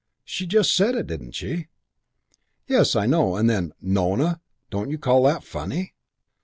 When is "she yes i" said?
1.33-3.05